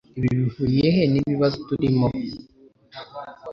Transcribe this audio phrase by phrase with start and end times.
[0.17, 2.07] Ibi bihuriye he nibibazo turimo?